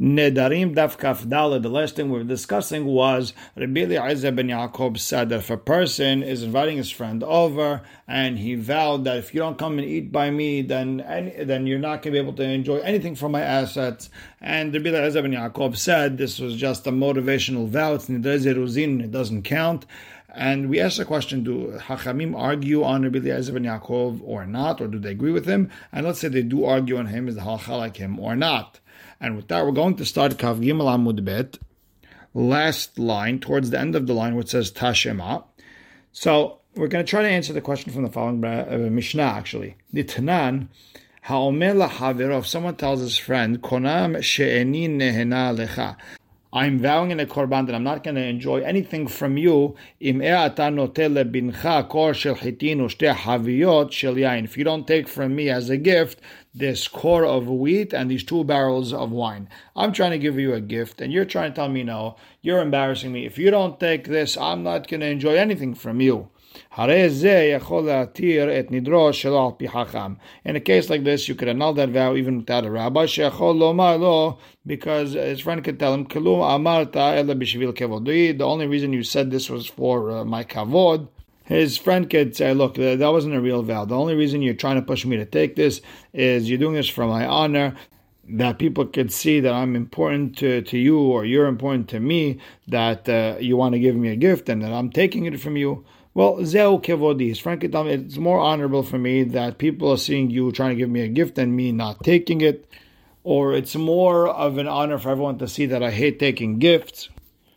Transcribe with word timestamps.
Nedarim 0.00 0.74
Daf 0.74 0.98
Kaf 0.98 1.22
The 1.22 1.68
last 1.68 1.94
thing 1.94 2.10
we 2.10 2.18
were 2.18 2.24
discussing 2.24 2.84
was 2.84 3.32
Rabbi 3.54 3.82
Eliezer 3.82 4.32
ben 4.32 4.48
Yaakov 4.48 4.98
said 4.98 5.28
that 5.28 5.38
if 5.38 5.50
a 5.50 5.56
person 5.56 6.20
is 6.20 6.42
inviting 6.42 6.78
his 6.78 6.90
friend 6.90 7.22
over 7.22 7.80
and 8.08 8.40
he 8.40 8.56
vowed 8.56 9.04
that 9.04 9.18
if 9.18 9.32
you 9.32 9.38
don't 9.38 9.56
come 9.56 9.78
and 9.78 9.86
eat 9.86 10.10
by 10.10 10.32
me, 10.32 10.62
then 10.62 10.96
then 11.40 11.68
you're 11.68 11.78
not 11.78 12.02
going 12.02 12.02
to 12.02 12.10
be 12.10 12.18
able 12.18 12.32
to 12.32 12.42
enjoy 12.42 12.78
anything 12.78 13.14
from 13.14 13.30
my 13.30 13.42
assets. 13.42 14.10
And 14.40 14.74
Rabbi 14.74 14.88
Eliezer 14.88 15.22
ben 15.22 15.30
Yaakov 15.30 15.76
said 15.76 16.18
this 16.18 16.40
was 16.40 16.56
just 16.56 16.88
a 16.88 16.90
motivational 16.90 17.68
vow. 17.68 17.94
It's 17.94 18.08
Nidre 18.08 18.40
Zeruzin. 18.40 19.00
It 19.00 19.12
doesn't 19.12 19.42
count. 19.42 19.86
And 20.34 20.68
we 20.68 20.80
asked 20.80 20.98
the 20.98 21.04
question: 21.04 21.44
Do 21.44 21.78
Hachamim 21.80 22.36
argue 22.36 22.82
on 22.82 23.04
Rabbi 23.04 23.18
Eliezer 23.18 23.52
ben 23.52 23.62
Yaakov 23.62 24.22
or 24.24 24.44
not, 24.44 24.80
or 24.80 24.88
do 24.88 24.98
they 24.98 25.12
agree 25.12 25.30
with 25.30 25.46
him? 25.46 25.70
And 25.92 26.04
let's 26.04 26.18
say 26.18 26.26
they 26.26 26.42
do 26.42 26.64
argue 26.64 26.96
on 26.96 27.06
him, 27.06 27.28
is 27.28 27.36
the 27.36 27.42
halacha 27.42 27.78
like 27.78 27.96
him 27.98 28.18
or 28.18 28.34
not? 28.34 28.80
And 29.20 29.36
with 29.36 29.48
that, 29.48 29.64
we're 29.64 29.72
going 29.72 29.96
to 29.96 30.04
start 30.04 30.38
Kaf 30.38 30.56
Gimel 30.56 30.86
Amud 30.86 31.24
Bet, 31.24 31.58
last 32.34 32.98
line, 32.98 33.38
towards 33.38 33.70
the 33.70 33.78
end 33.78 33.94
of 33.94 34.06
the 34.06 34.14
line, 34.14 34.34
which 34.34 34.48
says 34.48 34.72
Tashema. 34.72 35.44
So 36.12 36.60
we're 36.74 36.88
going 36.88 37.04
to 37.04 37.10
try 37.10 37.22
to 37.22 37.28
answer 37.28 37.52
the 37.52 37.60
question 37.60 37.92
from 37.92 38.02
the 38.02 38.10
following 38.10 38.44
uh, 38.44 38.88
Mishnah, 38.90 39.22
actually. 39.22 39.76
The 39.92 40.04
Tanan, 40.04 40.68
Ha'omer 41.22 42.38
if 42.38 42.46
someone 42.46 42.76
tells 42.76 43.00
his 43.00 43.16
friend, 43.16 43.62
Konam 43.62 44.16
lecha, 44.16 45.96
I'm 46.52 46.78
vowing 46.78 47.10
in 47.10 47.18
a 47.18 47.26
korban 47.26 47.66
that 47.66 47.74
I'm 47.74 47.82
not 47.82 48.04
going 48.04 48.14
to 48.14 48.22
enjoy 48.22 48.62
anything 48.62 49.08
from 49.08 49.36
you. 49.36 49.74
If 49.98 50.14
you 54.56 54.64
don't 54.64 54.86
take 54.86 55.08
from 55.08 55.34
me 55.34 55.50
as 55.50 55.68
a 55.68 55.76
gift 55.76 56.20
this 56.54 56.86
core 56.86 57.24
of 57.24 57.48
wheat 57.48 57.92
and 57.92 58.08
these 58.10 58.22
two 58.22 58.44
barrels 58.44 58.92
of 58.92 59.10
wine, 59.10 59.48
I'm 59.74 59.92
trying 59.92 60.12
to 60.12 60.18
give 60.18 60.38
you 60.38 60.54
a 60.54 60.60
gift, 60.60 61.00
and 61.00 61.12
you're 61.12 61.24
trying 61.24 61.50
to 61.50 61.56
tell 61.56 61.68
me 61.68 61.82
no. 61.82 62.14
You're 62.42 62.60
embarrassing 62.60 63.12
me. 63.12 63.26
If 63.26 63.38
you 63.38 63.50
don't 63.50 63.80
take 63.80 64.06
this, 64.06 64.36
I'm 64.36 64.62
not 64.62 64.86
going 64.86 65.00
to 65.00 65.06
enjoy 65.06 65.36
anything 65.36 65.74
from 65.74 66.00
you. 66.00 66.28
In 66.76 66.90
a 66.90 66.98
case 70.60 70.90
like 70.90 71.04
this, 71.04 71.28
you 71.28 71.34
could 71.34 71.48
annul 71.48 71.74
that 71.74 71.88
vow 71.88 72.14
even 72.14 72.36
without 72.38 72.64
a 72.64 72.70
rabbi. 72.70 73.06
Because 74.66 75.12
his 75.12 75.40
friend 75.40 75.64
could 75.64 75.80
tell 75.80 75.94
him, 75.94 76.06
The 76.06 76.18
only 78.44 78.66
reason 78.66 78.92
you 78.92 79.02
said 79.02 79.30
this 79.30 79.48
was 79.50 79.66
for 79.66 80.10
uh, 80.10 80.24
my 80.24 80.44
kavod. 80.44 81.08
His 81.44 81.76
friend 81.76 82.08
could 82.08 82.34
say, 82.34 82.54
Look, 82.54 82.74
that 82.76 82.98
wasn't 83.00 83.34
a 83.34 83.40
real 83.40 83.62
vow. 83.62 83.84
The 83.84 83.96
only 83.96 84.14
reason 84.14 84.42
you're 84.42 84.54
trying 84.54 84.76
to 84.76 84.82
push 84.82 85.04
me 85.04 85.16
to 85.18 85.26
take 85.26 85.56
this 85.56 85.80
is 86.12 86.48
you're 86.48 86.58
doing 86.58 86.74
this 86.74 86.88
for 86.88 87.06
my 87.06 87.26
honor 87.26 87.74
that 88.28 88.58
people 88.58 88.86
could 88.86 89.12
see 89.12 89.40
that 89.40 89.52
I'm 89.52 89.76
important 89.76 90.38
to, 90.38 90.62
to 90.62 90.78
you 90.78 90.98
or 90.98 91.24
you're 91.24 91.46
important 91.46 91.88
to 91.90 92.00
me, 92.00 92.38
that 92.68 93.08
uh, 93.08 93.36
you 93.38 93.56
want 93.56 93.74
to 93.74 93.78
give 93.78 93.96
me 93.96 94.08
a 94.08 94.16
gift 94.16 94.48
and 94.48 94.62
that 94.62 94.72
I'm 94.72 94.90
taking 94.90 95.26
it 95.26 95.40
from 95.40 95.56
you. 95.56 95.84
Well, 96.14 96.44
zeu 96.44 96.78
kevodi. 96.78 97.38
Frankly, 97.38 97.68
it's 97.92 98.16
more 98.16 98.38
honorable 98.38 98.82
for 98.82 98.98
me 98.98 99.24
that 99.24 99.58
people 99.58 99.90
are 99.90 99.98
seeing 99.98 100.30
you 100.30 100.52
trying 100.52 100.70
to 100.70 100.76
give 100.76 100.88
me 100.88 101.02
a 101.02 101.08
gift 101.08 101.34
than 101.34 101.54
me 101.54 101.72
not 101.72 102.04
taking 102.04 102.40
it. 102.40 102.66
Or 103.24 103.54
it's 103.54 103.74
more 103.74 104.28
of 104.28 104.58
an 104.58 104.68
honor 104.68 104.98
for 104.98 105.10
everyone 105.10 105.38
to 105.38 105.48
see 105.48 105.66
that 105.66 105.82
I 105.82 105.90
hate 105.90 106.18
taking 106.18 106.58
gifts. 106.58 107.08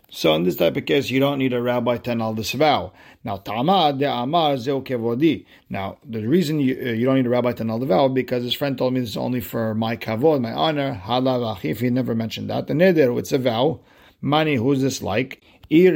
So 0.09 0.33
in 0.35 0.43
this 0.43 0.55
type 0.55 0.77
of 0.77 0.85
case, 0.85 1.09
you 1.09 1.19
don't 1.19 1.37
need 1.37 1.51
a 1.51 1.61
rabbi 1.61 1.97
to 1.97 2.11
annul 2.11 2.33
this 2.33 2.53
vow. 2.53 2.93
Now, 3.25 3.37
tamad 3.37 3.99
de 3.99 4.09
amar 4.09 4.55
kevodi. 4.55 5.45
Now, 5.69 5.97
the 6.05 6.25
reason 6.25 6.61
you, 6.61 6.75
uh, 6.75 6.91
you 6.91 7.05
don't 7.05 7.15
need 7.15 7.25
a 7.25 7.29
rabbi 7.29 7.51
to 7.51 7.63
annul 7.63 7.79
the 7.79 7.87
vow 7.87 8.07
because 8.07 8.43
his 8.43 8.53
friend 8.53 8.77
told 8.77 8.93
me 8.93 9.01
this 9.01 9.09
is 9.09 9.17
only 9.17 9.41
for 9.41 9.75
my 9.75 9.97
kavod, 9.97 10.39
my 10.39 10.53
honor. 10.53 11.01
Halav 11.03 11.57
achif. 11.57 11.79
He 11.79 11.89
never 11.89 12.15
mentioned 12.15 12.49
that. 12.49 12.67
The 12.67 12.73
neder, 12.73 13.19
it's 13.19 13.33
a 13.33 13.37
vow. 13.37 13.81
Money, 14.21 14.55
who's 14.55 14.81
this 14.81 15.01
like? 15.01 15.43
If 15.69 15.83
you 15.83 15.91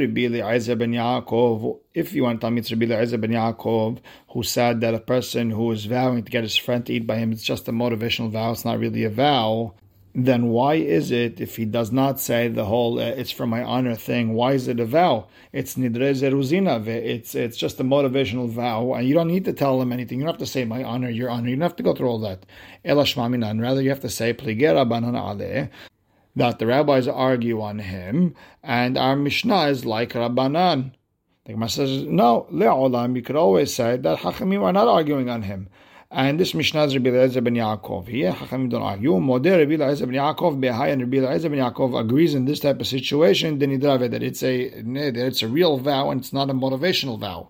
want 2.22 2.40
to 2.40 2.42
tell 2.42 2.50
me 2.50 2.60
it's 2.60 2.70
Rabbi 2.70 2.84
Eliezer 2.84 3.16
ben 3.16 3.30
Yaakov, 3.30 4.00
who 4.28 4.42
said 4.42 4.82
that 4.82 4.92
a 4.92 5.00
person 5.00 5.50
who 5.50 5.72
is 5.72 5.86
vowing 5.86 6.22
to 6.22 6.30
get 6.30 6.42
his 6.42 6.56
friend 6.56 6.84
to 6.84 6.92
eat 6.92 7.06
by 7.06 7.16
him, 7.16 7.32
it's 7.32 7.42
just 7.42 7.66
a 7.68 7.72
motivational 7.72 8.30
vow, 8.30 8.52
it's 8.52 8.66
not 8.66 8.78
really 8.78 9.04
a 9.04 9.08
vow, 9.08 9.72
then 10.14 10.48
why 10.48 10.74
is 10.74 11.10
it, 11.10 11.40
if 11.40 11.56
he 11.56 11.64
does 11.64 11.90
not 11.90 12.20
say 12.20 12.48
the 12.48 12.66
whole 12.66 12.98
uh, 12.98 13.02
it's 13.02 13.30
for 13.30 13.46
my 13.46 13.62
honor 13.62 13.94
thing, 13.94 14.34
why 14.34 14.52
is 14.52 14.68
it 14.68 14.78
a 14.78 14.84
vow? 14.84 15.26
It's 15.52 15.74
nidre 15.76 16.12
zeruzina, 16.12 16.86
it's, 16.86 17.34
it's 17.34 17.56
just 17.56 17.80
a 17.80 17.84
motivational 17.84 18.48
vow, 18.48 18.92
and 18.92 19.08
you 19.08 19.14
don't 19.14 19.28
need 19.28 19.46
to 19.46 19.52
tell 19.52 19.80
him 19.80 19.92
anything. 19.92 20.18
You 20.18 20.26
don't 20.26 20.34
have 20.34 20.40
to 20.40 20.46
say 20.46 20.64
my 20.64 20.84
honor, 20.84 21.08
your 21.08 21.30
honor. 21.30 21.48
You 21.48 21.56
don't 21.56 21.62
have 21.62 21.76
to 21.76 21.82
go 21.82 21.94
through 21.94 22.08
all 22.08 22.18
that. 22.20 22.44
Rather, 22.84 23.82
you 23.82 23.88
have 23.88 24.00
to 24.00 24.10
say, 24.10 24.34
pligera 24.34 24.86
banan 24.88 25.14
aleh, 25.14 25.70
that 26.36 26.58
the 26.58 26.66
rabbis 26.66 27.08
argue 27.08 27.60
on 27.60 27.78
him, 27.78 28.34
and 28.62 28.98
our 28.98 29.16
Mishnah 29.16 29.66
is 29.66 29.84
like 29.84 30.12
Rabbanan. 30.12 30.92
The 31.44 31.52
Gemara 31.52 31.68
says, 31.68 32.04
no, 32.04 32.46
le'olam, 32.52 33.16
you 33.16 33.22
could 33.22 33.36
always 33.36 33.74
say 33.74 33.96
that 33.96 34.18
Hachamim 34.20 34.62
are 34.62 34.72
not 34.72 34.88
arguing 34.88 35.28
on 35.28 35.42
him. 35.42 35.68
And 36.14 36.38
this 36.38 36.52
Mishnah 36.52 36.84
is 36.84 36.94
Rabbi 36.94 37.08
Eliezer 37.08 37.40
ben 37.40 37.54
Yaakov. 37.54 38.06
Here, 38.06 38.32
Hachamim 38.32 38.68
don't 38.68 38.82
argue. 38.82 39.12
Modeh 39.12 39.58
Rabbi 39.58 39.76
ben 39.78 40.14
Yaakov 40.14 40.60
behai, 40.60 40.92
and 40.92 41.00
Rabbi 41.00 41.16
Eliezer 41.16 41.48
ben 41.48 41.58
Yaakov 41.58 41.98
agrees 41.98 42.34
in 42.34 42.44
this 42.44 42.60
type 42.60 42.80
of 42.80 42.86
situation, 42.86 43.58
then 43.58 43.80
that 43.80 44.22
it's 44.22 44.42
a, 44.42 44.68
that 44.82 45.16
it's 45.16 45.42
a 45.42 45.48
real 45.48 45.78
vow 45.78 46.10
and 46.10 46.20
it's 46.20 46.32
not 46.32 46.50
a 46.50 46.54
motivational 46.54 47.18
vow 47.18 47.48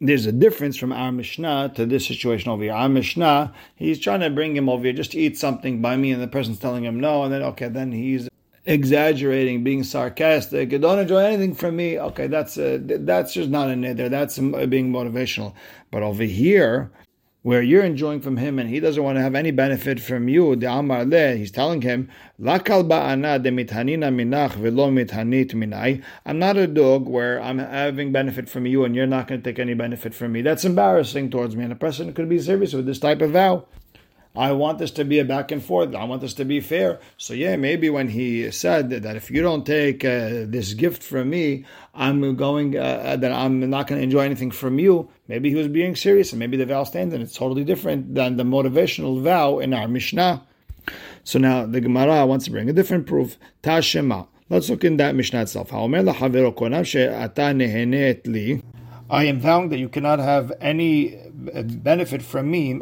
there's 0.00 0.26
a 0.26 0.32
difference 0.32 0.76
from 0.76 0.92
our 0.92 1.10
Mishnah 1.10 1.72
to 1.74 1.86
this 1.86 2.06
situation 2.06 2.50
over 2.50 2.62
here. 2.62 2.72
Our 2.72 2.88
Mishnah, 2.88 3.54
he's 3.76 3.98
trying 3.98 4.20
to 4.20 4.30
bring 4.30 4.56
him 4.56 4.68
over 4.68 4.84
here 4.84 4.92
just 4.92 5.12
to 5.12 5.18
eat 5.18 5.38
something 5.38 5.80
by 5.80 5.96
me, 5.96 6.10
and 6.12 6.22
the 6.22 6.28
person's 6.28 6.58
telling 6.58 6.84
him 6.84 7.00
no, 7.00 7.24
and 7.24 7.32
then 7.32 7.42
okay, 7.42 7.68
then 7.68 7.92
he's 7.92 8.28
exaggerating, 8.66 9.64
being 9.64 9.84
sarcastic. 9.84 10.68
Don't 10.80 10.98
enjoy 10.98 11.24
anything 11.24 11.54
from 11.54 11.76
me. 11.76 11.98
Okay, 11.98 12.26
that's 12.26 12.58
uh, 12.58 12.78
that's 12.82 13.32
just 13.32 13.48
not 13.48 13.70
a 13.70 13.94
there. 13.94 14.08
That's 14.08 14.38
being 14.38 14.92
motivational. 14.92 15.54
But 15.90 16.02
over 16.02 16.24
here, 16.24 16.90
where 17.46 17.62
you're 17.62 17.84
enjoying 17.84 18.20
from 18.20 18.38
him 18.38 18.58
and 18.58 18.68
he 18.68 18.80
doesn't 18.80 19.04
want 19.04 19.16
to 19.16 19.22
have 19.22 19.36
any 19.36 19.52
benefit 19.52 20.00
from 20.00 20.28
you, 20.28 20.56
the 20.56 20.68
Amar 20.68 21.04
Le, 21.04 21.36
he's 21.36 21.52
telling 21.52 21.80
him, 21.80 22.10
Lakal 22.40 22.82
ba'ana 22.88 23.40
de 23.40 23.52
mithanina 23.52 24.12
minach 24.12 24.54
velo 24.54 24.90
mithanit 24.90 25.52
minai. 25.52 26.02
I'm 26.24 26.40
not 26.40 26.56
a 26.56 26.66
dog 26.66 27.06
where 27.06 27.40
I'm 27.40 27.58
having 27.58 28.10
benefit 28.10 28.48
from 28.48 28.66
you 28.66 28.84
and 28.84 28.96
you're 28.96 29.06
not 29.06 29.28
going 29.28 29.40
to 29.40 29.48
take 29.48 29.60
any 29.60 29.74
benefit 29.74 30.12
from 30.12 30.32
me. 30.32 30.42
That's 30.42 30.64
embarrassing 30.64 31.30
towards 31.30 31.54
me. 31.54 31.62
And 31.62 31.72
a 31.72 31.76
person 31.76 32.12
could 32.12 32.28
be 32.28 32.40
serious 32.40 32.72
with 32.72 32.84
this 32.84 32.98
type 32.98 33.22
of 33.22 33.30
vow. 33.30 33.66
I 34.36 34.52
want 34.52 34.78
this 34.78 34.90
to 34.92 35.04
be 35.04 35.18
a 35.18 35.24
back 35.24 35.50
and 35.50 35.62
forth. 35.62 35.94
I 35.94 36.04
want 36.04 36.20
this 36.20 36.34
to 36.34 36.44
be 36.44 36.60
fair. 36.60 37.00
So 37.16 37.32
yeah, 37.32 37.56
maybe 37.56 37.88
when 37.88 38.08
he 38.08 38.50
said 38.50 38.90
that 38.90 39.16
if 39.16 39.30
you 39.30 39.40
don't 39.42 39.64
take 39.64 40.04
uh, 40.04 40.44
this 40.46 40.74
gift 40.74 41.02
from 41.02 41.30
me, 41.30 41.64
I'm 41.94 42.36
going 42.36 42.76
uh, 42.76 42.80
uh 42.82 43.16
that 43.16 43.32
I'm 43.32 43.70
not 43.70 43.86
going 43.86 43.98
to 43.98 44.04
enjoy 44.04 44.20
anything 44.20 44.50
from 44.50 44.78
you. 44.78 45.08
Maybe 45.28 45.48
he 45.48 45.56
was 45.56 45.68
being 45.68 45.96
serious, 45.96 46.32
and 46.32 46.38
maybe 46.38 46.56
the 46.56 46.66
vow 46.66 46.84
stands, 46.84 47.14
and 47.14 47.22
it's 47.22 47.34
totally 47.34 47.64
different 47.64 48.14
than 48.14 48.36
the 48.36 48.44
motivational 48.44 49.22
vow 49.22 49.58
in 49.58 49.72
our 49.72 49.88
Mishnah. 49.88 50.46
So 51.24 51.38
now 51.38 51.66
the 51.66 51.80
Gemara 51.80 52.26
wants 52.26 52.44
to 52.44 52.50
bring 52.50 52.68
a 52.68 52.72
different 52.72 53.06
proof. 53.06 53.38
Tashema. 53.62 54.28
Let's 54.48 54.70
look 54.70 54.84
in 54.84 54.96
that 54.98 55.16
Mishnah 55.16 55.42
itself. 55.42 55.72
I 59.08 59.24
am 59.24 59.40
vowing 59.40 59.68
that 59.70 59.78
you 59.78 59.88
cannot 59.88 60.18
have 60.20 60.52
any 60.60 61.18
benefit 61.36 62.22
from 62.22 62.50
me 62.50 62.72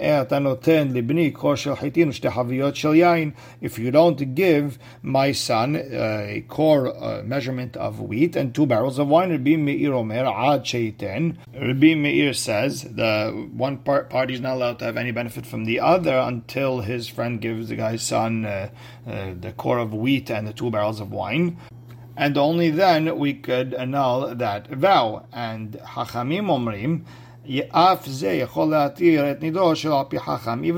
if 3.61 3.79
you 3.79 3.91
don't 3.91 4.35
give 4.35 4.79
my 5.03 5.33
son 5.33 5.77
a 5.77 6.45
core 6.49 6.97
uh, 6.97 7.23
measurement 7.25 7.77
of 7.77 8.01
wheat 8.01 8.37
and 8.37 8.55
two 8.55 8.67
barrels 8.67 8.99
of 8.99 9.09
wine. 9.09 9.31
Rabbi 9.31 9.57
Meir 9.57 9.95
Ad 9.95 11.39
Rabbi 11.53 11.95
Meir 11.95 12.33
says 12.33 12.83
the 12.83 13.49
one 13.53 13.79
part, 13.79 14.09
party 14.11 14.35
is 14.35 14.41
not 14.41 14.55
allowed 14.55 14.79
to 14.79 14.85
have 14.85 14.97
any 14.97 15.11
benefit 15.11 15.47
from 15.47 15.65
the 15.65 15.81
other 15.81 16.17
until 16.17 16.81
his 16.81 17.09
friend 17.09 17.41
gives 17.41 17.69
the 17.69 17.77
guy's 17.77 18.03
son 18.03 18.45
uh, 18.45 18.69
uh, 19.07 19.35
the 19.39 19.53
core 19.53 19.79
of 19.79 19.93
wheat 19.93 20.31
and 20.31 20.47
the 20.47 20.53
two 20.53 20.71
barrels 20.71 21.01
of 21.01 21.11
wine 21.11 21.59
and 22.17 22.39
only 22.39 22.71
then 22.71 23.19
we 23.19 23.35
could 23.35 23.75
annul 23.75 24.35
that 24.35 24.69
vow. 24.69 25.27
And 25.33 25.73
Hachamim 25.73 26.47
Omrim, 26.47 27.05
even 27.47 27.69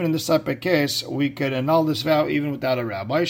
in 0.04 0.12
this 0.12 0.28
of 0.28 0.60
case, 0.60 1.02
we 1.04 1.30
could 1.30 1.52
annul 1.52 1.84
this 1.84 2.02
vow 2.02 2.28
even 2.28 2.50
without 2.50 2.78
a 2.78 2.84
rabbi. 2.84 3.24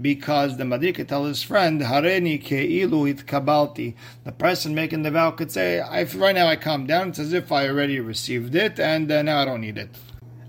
Because 0.00 0.56
the 0.56 0.64
Madir 0.64 0.94
could 0.94 1.08
tell 1.08 1.24
his 1.24 1.42
friend, 1.42 1.80
Hareni 1.80 2.42
keilu 2.42 3.22
kabalti. 3.24 3.94
The 4.24 4.32
person 4.32 4.74
making 4.74 5.02
the 5.02 5.10
vow 5.10 5.32
could 5.32 5.50
say, 5.50 5.80
right 5.80 6.34
now 6.34 6.46
I 6.46 6.56
calm 6.56 6.86
down, 6.86 7.10
it's 7.10 7.18
as 7.18 7.32
if 7.32 7.52
I 7.52 7.68
already 7.68 8.00
received 8.00 8.54
it, 8.54 8.80
and 8.80 9.10
uh, 9.10 9.22
now 9.22 9.42
I 9.42 9.44
don't 9.44 9.60
need 9.60 9.76
it. 9.76 9.90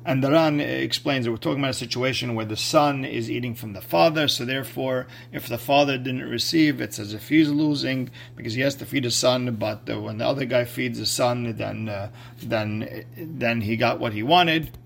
And 0.05 0.21
the 0.21 0.31
Ran 0.31 0.59
explains 0.59 1.23
that 1.23 1.31
we're 1.31 1.37
talking 1.37 1.59
about 1.59 1.71
a 1.71 1.73
situation 1.73 2.35
where 2.35 2.45
the 2.45 2.57
son 2.57 3.05
is 3.05 3.31
eating 3.31 3.55
from 3.55 3.71
the 3.71 3.81
father, 3.81 4.27
so 4.27 4.43
therefore, 4.43 5.07
if 5.31 5.47
the 5.47 5.57
father 5.57 5.97
didn't 5.97 6.29
receive, 6.29 6.81
it's 6.81 6.99
as 6.99 7.13
if 7.13 7.29
he's 7.29 7.49
losing 7.49 8.09
because 8.35 8.53
he 8.53 8.61
has 8.61 8.75
to 8.75 8.85
feed 8.85 9.05
his 9.05 9.15
son. 9.15 9.55
But 9.55 9.87
when 9.87 10.17
the 10.17 10.27
other 10.27 10.43
guy 10.43 10.65
feeds 10.65 10.99
his 10.99 11.09
son, 11.09 11.55
then 11.55 11.87
uh, 11.87 12.11
then 12.41 13.05
then 13.17 13.61
he 13.61 13.77
got 13.77 13.99
what 13.99 14.11
he 14.11 14.23
wanted. 14.23 14.77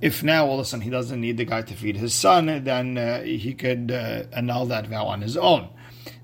If 0.00 0.22
now 0.22 0.46
all 0.46 0.54
of 0.54 0.60
a 0.60 0.64
sudden 0.64 0.82
he 0.82 0.90
doesn't 0.90 1.20
need 1.20 1.36
the 1.36 1.44
guy 1.44 1.62
to 1.62 1.74
feed 1.74 1.96
his 1.96 2.14
son, 2.14 2.62
then 2.64 2.98
uh, 2.98 3.22
he 3.22 3.54
could 3.54 3.90
uh, 3.90 4.24
annul 4.32 4.66
that 4.66 4.86
vow 4.86 5.06
on 5.06 5.22
his 5.22 5.36
own. 5.36 5.68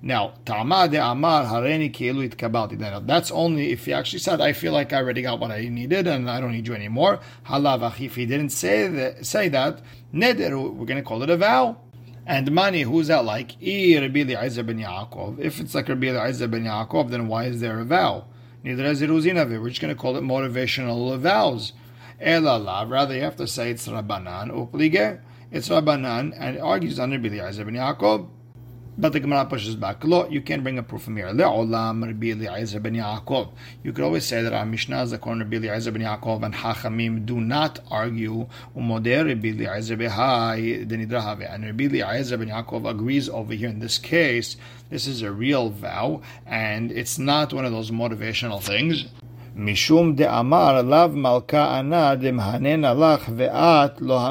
Now, 0.01 0.35
de 0.45 0.53
Amar 0.53 1.45
Hareni 1.45 1.93
Itkabalti. 1.93 3.07
That's 3.07 3.33
only 3.33 3.73
if 3.73 3.87
he 3.87 3.93
actually 3.93 4.21
said, 4.21 4.41
I 4.41 4.53
feel 4.53 4.73
like 4.73 4.93
I 4.93 4.99
already 4.99 5.23
got 5.23 5.41
what 5.41 5.51
I 5.51 5.69
needed 5.69 6.07
and 6.07 6.31
I 6.31 6.41
don't 6.41 6.53
need 6.53 6.69
you 6.69 6.75
anymore. 6.75 7.19
Halav 7.47 8.01
If 8.01 8.15
he 8.15 8.25
didn't 8.25 8.51
say 8.51 8.87
that, 8.87 9.27
say 9.27 9.49
that, 9.49 9.83
Neder, 10.15 10.73
we're 10.73 10.87
going 10.87 11.03
to 11.03 11.03
call 11.03 11.23
it 11.25 11.31
a 11.31 11.37
vow. 11.37 11.79
And 12.27 12.53
money, 12.53 12.83
who's 12.83 13.09
that 13.09 13.25
like? 13.25 13.59
Ben 13.59 13.65
Yaakov. 13.67 15.41
If 15.41 15.59
it's 15.59 15.75
like 15.75 15.89
Rabbi 15.89 16.09
Eliezer 16.09 16.47
ben 16.47 16.65
Yaakov, 16.65 17.11
then 17.11 17.27
why 17.27 17.45
is 17.45 17.61
there 17.61 17.81
a 17.81 17.85
vow? 17.85 18.27
Neither 18.63 18.85
is 18.85 19.03
it 19.03 19.11
We're 19.11 19.69
just 19.69 19.81
going 19.81 19.95
to 19.95 20.01
call 20.01 20.17
it 20.17 20.23
motivational 20.23 21.19
vows. 21.19 21.73
Elala, 22.21 22.89
rather 22.89 23.15
you 23.15 23.23
have 23.23 23.37
to 23.37 23.47
say 23.47 23.71
it's 23.71 23.89
Rabbanan, 23.89 24.51
Uplige. 24.51 25.21
It's 25.51 25.71
Rabbanan, 25.71 26.35
and 26.37 26.57
it 26.57 26.61
argues 26.61 27.01
under 27.01 27.17
Rabbi 27.17 27.37
Eliezer 27.37 27.65
ben 27.65 27.75
Yaakov. 27.75 28.29
But 29.01 29.13
the 29.13 29.21
Gemara 29.21 29.47
pushes 29.47 29.77
back. 29.77 30.05
Lo, 30.05 30.29
you 30.29 30.41
can 30.41 30.65
bring 30.65 30.77
a 30.77 30.83
proof 30.83 31.03
from 31.03 31.17
here. 31.17 31.29
Le'olam 31.29 32.05
Rabbi 32.05 32.33
Eliezer 32.33 32.81
ben 32.81 32.95
Yaakov. 32.95 33.53
You 33.85 33.93
could 33.93 34.03
always 34.05 34.25
say 34.25 34.43
that 34.43 34.53
our 34.53 34.67
Mishnah 34.67 35.05
is 35.05 35.13
according 35.13 35.39
to 35.39 35.45
Rabbi 35.45 35.69
Eliezer 35.69 35.93
ben 35.93 36.03
Yaakov 36.03 36.43
and 36.43 36.53
Hachamim 36.53 37.25
do 37.25 37.41
not 37.41 37.79
argue. 37.93 38.49
Umoder 38.77 39.25
Rabbi 39.29 39.51
Eliezer 39.51 39.97
behai 39.97 40.85
denidrahave. 40.85 41.55
And 41.55 41.65
Rabbi 41.65 41.85
Eliezer 41.85 42.39
ben 42.39 42.49
Yaakov 42.49 42.91
agrees 42.91 43.29
over 43.29 43.55
here 43.55 43.69
in 43.69 43.79
this 43.79 43.99
case. 43.99 44.57
This 44.91 45.07
is 45.07 45.23
a 45.23 45.31
real 45.31 45.69
vow, 45.69 46.23
and 46.47 46.91
it's 46.91 47.19
not 47.19 47.53
one 47.53 47.67
of 47.67 47.73
those 47.73 47.93
motivational 47.93 48.61
things. 48.61 49.07
Mishum 49.59 50.15
de 50.15 50.25
amar 50.33 50.85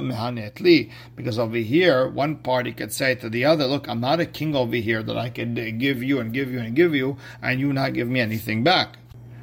mehanet 0.01 0.59
li. 0.61 0.89
Because 1.17 1.37
over 1.37 1.57
here, 1.57 2.07
one 2.07 2.37
party 2.37 2.71
could 2.71 2.93
say 2.93 3.13
to 3.15 3.29
the 3.29 3.43
other, 3.43 3.65
look, 3.65 3.89
I'm 3.89 3.99
not 3.99 4.21
a 4.21 4.25
king 4.25 4.55
over 4.55 4.77
here 4.77 5.03
that 5.03 5.17
I 5.17 5.29
could 5.29 5.79
give 5.79 6.01
you 6.01 6.21
and 6.21 6.31
give 6.31 6.49
you 6.49 6.59
and 6.59 6.73
give 6.73 6.95
you, 6.95 7.17
and 7.41 7.59
you 7.59 7.73
not 7.73 7.93
give 7.93 8.07
me 8.07 8.21
anything 8.21 8.63
back. 8.63 8.99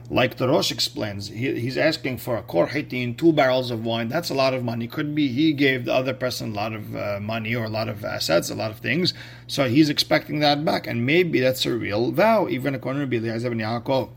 Like 0.08 0.38
the 0.38 0.48
Rosh 0.48 0.70
explains, 0.70 1.28
he, 1.28 1.60
he's 1.60 1.76
asking 1.76 2.16
for 2.16 2.38
a 2.38 2.42
kor 2.42 2.68
hitin, 2.68 3.18
two 3.18 3.34
barrels 3.34 3.70
of 3.70 3.84
wine. 3.84 4.08
That's 4.08 4.30
a 4.30 4.34
lot 4.34 4.54
of 4.54 4.64
money. 4.64 4.86
Could 4.86 5.14
be 5.14 5.28
he 5.28 5.52
gave 5.52 5.84
the 5.84 5.92
other 5.92 6.14
person 6.14 6.52
a 6.52 6.54
lot 6.54 6.72
of 6.72 6.96
uh, 6.96 7.20
money 7.20 7.54
or 7.54 7.64
a 7.64 7.70
lot 7.70 7.90
of 7.90 8.06
assets, 8.06 8.48
a 8.48 8.54
lot 8.54 8.70
of 8.70 8.78
things. 8.78 9.12
So 9.46 9.68
he's 9.68 9.90
expecting 9.90 10.40
that 10.40 10.64
back. 10.64 10.86
And 10.86 11.04
maybe 11.04 11.40
that's 11.40 11.66
a 11.66 11.74
real 11.74 12.10
vow, 12.10 12.48
even 12.48 12.74
according 12.74 13.02
to 13.02 13.06
Billy 13.06 13.28
Yaakov. 13.28 14.08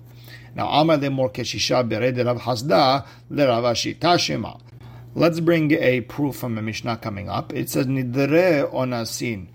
Now, 0.57 0.69
Amar 0.69 0.97
lemor 0.97 1.31
keshisha 1.31 1.87
bered 1.87 2.17
Rav 2.25 2.39
Hasda 2.39 3.05
lerav 3.31 3.61
Ashi 3.61 3.95
Tashema. 3.95 4.59
Let's 5.13 5.39
bring 5.39 5.71
a 5.73 6.01
proof 6.01 6.37
from 6.37 6.57
a 6.57 6.63
Mishnah 6.63 6.97
coming 6.97 7.29
up. 7.29 7.53
It 7.53 7.69
says 7.69 7.85
nidre 7.85 8.67
onasin. 8.73 9.49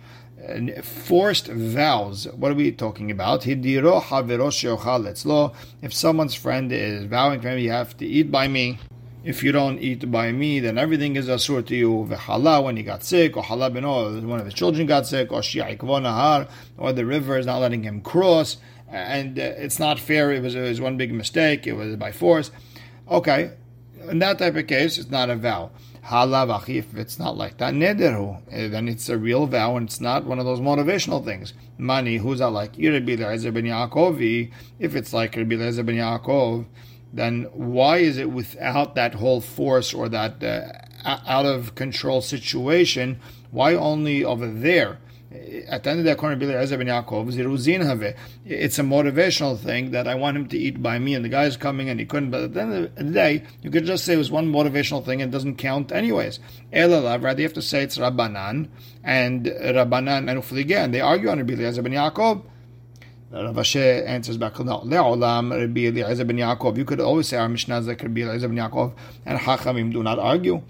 Forced 0.84 1.48
vows. 1.48 2.28
What 2.28 2.52
are 2.52 2.54
we 2.54 2.70
talking 2.70 3.10
about? 3.10 3.42
Hidiro 3.42 4.00
haverosh 4.00 5.54
If 5.82 5.92
someone's 5.92 6.34
friend 6.34 6.70
is 6.70 7.06
vowing 7.06 7.40
to 7.40 7.48
him, 7.48 7.58
you 7.58 7.72
have 7.72 7.96
to 7.96 8.06
eat 8.06 8.30
by 8.30 8.46
me. 8.46 8.78
If 9.24 9.42
you 9.42 9.50
don't 9.50 9.80
eat 9.80 10.08
by 10.08 10.30
me, 10.30 10.60
then 10.60 10.78
everything 10.78 11.16
is 11.16 11.28
asur 11.28 11.66
to 11.66 11.74
you. 11.74 12.08
V'hala 12.10 12.62
when 12.62 12.76
he 12.76 12.84
got 12.84 13.02
sick, 13.02 13.36
or 13.36 13.42
hala 13.42 13.70
beno, 13.72 14.24
one 14.24 14.38
of 14.38 14.44
his 14.44 14.54
children 14.54 14.86
got 14.86 15.06
sick, 15.06 15.32
or 15.32 15.40
shi'ikvo 15.40 15.78
nahar, 15.78 16.48
or 16.76 16.92
the 16.92 17.06
river 17.06 17.38
is 17.38 17.46
not 17.46 17.58
letting 17.58 17.82
him 17.82 18.00
cross 18.00 18.56
and 18.92 19.38
uh, 19.38 19.42
it's 19.42 19.78
not 19.78 19.98
fair. 19.98 20.30
It 20.32 20.42
was, 20.42 20.54
it 20.54 20.60
was 20.60 20.80
one 20.80 20.96
big 20.96 21.12
mistake. 21.12 21.66
It 21.66 21.72
was 21.72 21.96
by 21.96 22.12
force. 22.12 22.50
Okay, 23.10 23.52
in 24.08 24.18
that 24.20 24.38
type 24.38 24.56
of 24.56 24.66
case, 24.66 24.98
it's 24.98 25.10
not 25.10 25.30
a 25.30 25.36
vow. 25.36 25.70
Halavachi, 26.04 26.78
if 26.78 26.96
it's 26.96 27.18
not 27.18 27.36
like 27.36 27.58
that, 27.58 27.74
nederu, 27.74 28.42
eh, 28.50 28.68
then 28.68 28.88
it's 28.88 29.08
a 29.08 29.16
real 29.16 29.46
vow 29.46 29.76
and 29.76 29.86
it's 29.86 30.00
not 30.00 30.24
one 30.24 30.40
of 30.40 30.44
those 30.44 30.58
motivational 30.58 31.24
things. 31.24 31.54
Money, 31.78 32.16
who's 32.16 32.40
that 32.40 32.50
like? 32.50 32.72
Rabbi 32.76 33.12
Eliezer 33.12 33.52
ben 33.52 33.64
Yaakovi, 33.64 34.52
if 34.80 34.96
it's 34.96 35.12
like 35.12 35.36
Rabbi 35.36 35.54
Eliezer 35.54 35.84
ben 35.84 35.94
Yaakov, 35.96 36.66
then 37.12 37.44
why 37.52 37.98
is 37.98 38.18
it 38.18 38.30
without 38.30 38.94
that 38.96 39.14
whole 39.14 39.40
force 39.40 39.94
or 39.94 40.08
that 40.08 40.42
uh, 40.42 41.18
out 41.26 41.46
of 41.46 41.76
control 41.76 42.20
situation? 42.20 43.20
Why 43.50 43.74
only 43.74 44.24
over 44.24 44.48
there? 44.48 44.98
At 45.68 45.84
the 45.84 45.90
end 45.90 46.00
of 46.00 46.04
the 46.04 46.12
Eliezer 46.12 46.76
ben 46.76 46.86
Yaakov, 46.86 47.28
it's 48.44 48.78
a 48.78 48.82
motivational 48.82 49.58
thing 49.58 49.90
that 49.92 50.06
I 50.06 50.14
want 50.14 50.36
him 50.36 50.48
to 50.48 50.58
eat 50.58 50.82
by 50.82 50.98
me, 50.98 51.14
and 51.14 51.24
the 51.24 51.28
guy's 51.28 51.56
coming 51.56 51.88
and 51.88 51.98
he 51.98 52.06
couldn't. 52.06 52.30
But 52.30 52.42
at 52.42 52.54
the 52.54 52.60
end 52.60 52.72
of 52.72 52.94
the 52.94 53.04
day, 53.04 53.44
you 53.62 53.70
could 53.70 53.84
just 53.84 54.04
say 54.04 54.14
it 54.14 54.18
was 54.18 54.30
one 54.30 54.52
motivational 54.52 55.04
thing 55.04 55.22
and 55.22 55.32
doesn't 55.32 55.56
count 55.56 55.92
anyways. 55.92 56.38
Elalav, 56.72 57.22
rather 57.22 57.40
you 57.40 57.46
have 57.46 57.54
to 57.54 57.62
say 57.62 57.82
it's 57.82 57.98
Rabbanan 57.98 58.68
and 59.02 59.46
Rabbanan 59.46 60.30
and 60.30 60.42
Uflige, 60.42 60.76
and 60.76 60.92
they 60.94 61.00
argue 61.00 61.28
on 61.28 61.38
Rabbi 61.38 61.54
Eliezer 61.54 61.82
ben 61.82 61.92
Yaakov. 61.92 62.44
Rav 63.30 63.56
Ashi 63.56 64.06
answers 64.06 64.36
back, 64.36 64.58
no, 64.60 64.80
Le'olam 64.80 65.58
Rabbi 65.58 65.86
Eliezer 65.86 66.24
ben 66.24 66.36
Yaakov. 66.36 66.76
You 66.76 66.84
could 66.84 67.00
always 67.00 67.28
say 67.28 67.38
our 67.38 67.48
Mishnah 67.48 67.78
is 67.78 67.86
like 67.86 68.02
Rabbi 68.02 68.20
Eliezer 68.20 68.48
ben 68.48 68.58
Yaakov, 68.58 68.92
and 69.24 69.38
Hachamim 69.38 69.90
do 69.92 70.02
not 70.02 70.18
argue. 70.18 70.60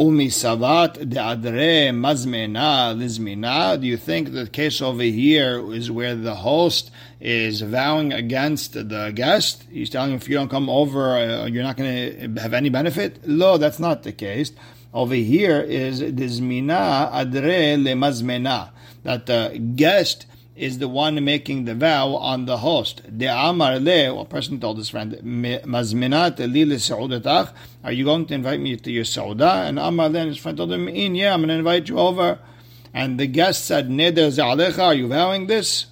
Umisavat 0.00 0.94
de 0.94 1.04
de'adre 1.04 1.92
mazmena 1.92 2.94
lizmina. 2.96 3.78
Do 3.78 3.86
you 3.86 3.98
think 3.98 4.32
the 4.32 4.46
case 4.46 4.80
over 4.80 5.02
here 5.02 5.74
is 5.74 5.90
where 5.90 6.14
the 6.14 6.36
host 6.36 6.90
is 7.20 7.60
vowing 7.60 8.10
against 8.10 8.72
the 8.72 9.12
guest? 9.14 9.66
He's 9.70 9.90
telling 9.90 10.12
him 10.12 10.16
if 10.16 10.26
you 10.26 10.36
don't 10.36 10.48
come 10.48 10.70
over, 10.70 11.16
uh, 11.16 11.44
you're 11.44 11.62
not 11.62 11.76
going 11.76 12.34
to 12.34 12.40
have 12.40 12.54
any 12.54 12.70
benefit? 12.70 13.28
No, 13.28 13.58
that's 13.58 13.78
not 13.78 14.02
the 14.02 14.12
case. 14.12 14.52
Over 14.94 15.16
here 15.16 15.60
is 15.60 16.00
dizmina 16.00 17.12
adre 17.12 17.76
le 17.76 17.94
mazmena. 17.94 18.70
That 19.02 19.26
the 19.26 19.58
guest 19.76 20.24
is 20.60 20.78
the 20.78 20.88
one 20.88 21.24
making 21.24 21.64
the 21.64 21.74
vow 21.74 22.14
on 22.16 22.44
the 22.44 22.58
host. 22.58 23.02
De 23.16 23.26
amar 23.26 23.80
le, 23.80 24.20
a 24.20 24.24
person 24.26 24.60
told 24.60 24.76
his 24.76 24.90
friend, 24.90 25.12
mazminat 25.22 26.38
li 26.38 26.64
le 26.64 27.52
Are 27.82 27.92
you 27.92 28.04
going 28.04 28.26
to 28.26 28.34
invite 28.34 28.60
me 28.60 28.76
to 28.76 28.92
your 28.92 29.04
sauda? 29.04 29.66
And 29.68 29.78
amar 29.78 30.10
le, 30.10 30.26
his 30.26 30.36
friend 30.36 30.58
told 30.58 30.70
him, 30.70 30.86
in, 30.88 31.14
yeah, 31.14 31.32
I'm 31.32 31.40
going 31.40 31.48
to 31.48 31.54
invite 31.54 31.88
you 31.88 31.98
over. 31.98 32.38
And 32.92 33.18
the 33.18 33.26
guest 33.26 33.64
said, 33.64 33.88
neder 33.88 34.28
za'alecha, 34.28 34.84
are 34.84 34.94
you 34.94 35.08
vowing 35.08 35.46
this? 35.46 35.86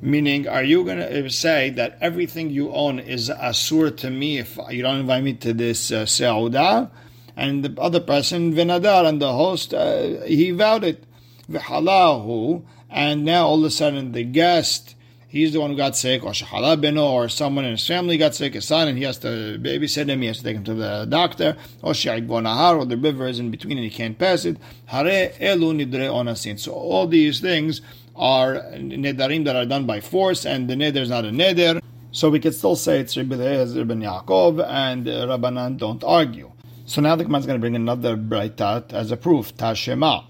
Meaning, 0.00 0.46
are 0.46 0.62
you 0.62 0.84
going 0.84 0.98
to 0.98 1.30
say 1.30 1.70
that 1.70 1.98
everything 2.00 2.50
you 2.50 2.72
own 2.72 2.98
is 3.00 3.30
asur 3.30 3.96
to 3.96 4.10
me 4.10 4.38
if 4.38 4.58
you 4.70 4.82
don't 4.82 5.00
invite 5.00 5.24
me 5.24 5.34
to 5.34 5.52
this 5.52 5.90
uh, 5.90 6.04
sauda? 6.04 6.90
And 7.36 7.64
the 7.64 7.80
other 7.80 8.00
person, 8.00 8.54
vinadar, 8.54 9.08
and 9.08 9.20
the 9.20 9.32
host, 9.32 9.74
uh, 9.74 10.20
he 10.22 10.52
vowed 10.52 10.84
it. 10.84 11.04
And 12.94 13.24
now 13.24 13.46
all 13.46 13.58
of 13.58 13.64
a 13.64 13.70
sudden 13.70 14.12
the 14.12 14.24
guest 14.24 14.94
he's 15.34 15.52
the 15.52 15.60
one 15.60 15.70
who 15.70 15.76
got 15.76 15.96
sick, 15.96 16.22
or 16.22 16.30
Shahala 16.30 16.80
Beno, 16.80 17.10
or 17.10 17.28
someone 17.28 17.64
in 17.64 17.72
his 17.72 17.84
family 17.84 18.16
got 18.16 18.36
sick, 18.36 18.54
his 18.54 18.66
son, 18.66 18.86
and 18.86 18.96
he 18.96 19.02
has 19.02 19.18
to 19.18 19.58
babysit 19.60 20.08
him, 20.08 20.20
he 20.20 20.28
has 20.28 20.38
to 20.38 20.44
take 20.44 20.56
him 20.56 20.62
to 20.62 20.74
the 20.74 21.06
doctor, 21.06 21.56
or 21.82 21.92
Nahar, 21.92 22.78
or 22.78 22.84
the 22.84 22.96
river 22.96 23.26
is 23.26 23.40
in 23.40 23.50
between 23.50 23.76
and 23.76 23.84
he 23.84 23.90
can't 23.90 24.16
pass 24.16 24.44
it. 24.44 24.58
So 26.60 26.72
all 26.72 27.08
these 27.08 27.40
things 27.40 27.80
are 28.14 28.54
nedarim 28.74 29.44
that 29.46 29.56
are 29.56 29.66
done 29.66 29.86
by 29.86 30.00
force, 30.00 30.46
and 30.46 30.70
the 30.70 30.74
neder 30.74 30.98
is 30.98 31.10
not 31.10 31.24
a 31.24 31.30
neder. 31.30 31.82
So 32.12 32.30
we 32.30 32.38
could 32.38 32.54
still 32.54 32.76
say 32.76 33.00
it's 33.00 33.16
Rabbi 33.16 33.34
Eliezer 33.34 33.84
ben 33.84 34.02
Yaakov, 34.02 34.64
and 34.64 35.08
uh, 35.08 35.26
Rabbanan 35.26 35.78
don't 35.78 36.04
argue. 36.04 36.52
So 36.86 37.00
now 37.00 37.16
the 37.16 37.24
Gemara 37.24 37.40
is 37.40 37.46
going 37.46 37.58
to 37.58 37.60
bring 37.60 37.74
another 37.74 38.16
braitat 38.16 38.92
as 38.92 39.10
a 39.10 39.16
proof, 39.16 39.56
Tashema 39.56 40.26